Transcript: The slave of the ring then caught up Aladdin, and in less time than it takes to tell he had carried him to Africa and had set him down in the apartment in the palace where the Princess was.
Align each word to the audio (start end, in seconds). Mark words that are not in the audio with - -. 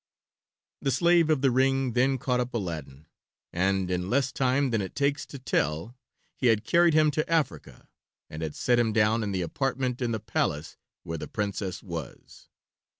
The 0.81 0.89
slave 0.89 1.29
of 1.29 1.41
the 1.43 1.51
ring 1.51 1.93
then 1.93 2.17
caught 2.17 2.39
up 2.39 2.55
Aladdin, 2.55 3.05
and 3.53 3.91
in 3.91 4.09
less 4.09 4.31
time 4.31 4.71
than 4.71 4.81
it 4.81 4.95
takes 4.95 5.27
to 5.27 5.37
tell 5.37 5.95
he 6.35 6.47
had 6.47 6.63
carried 6.63 6.95
him 6.95 7.11
to 7.11 7.31
Africa 7.31 7.87
and 8.27 8.41
had 8.41 8.55
set 8.55 8.79
him 8.79 8.93
down 8.93 9.21
in 9.21 9.31
the 9.31 9.43
apartment 9.43 10.01
in 10.01 10.11
the 10.11 10.19
palace 10.19 10.75
where 11.03 11.19
the 11.19 11.27
Princess 11.27 11.83
was. 11.83 12.49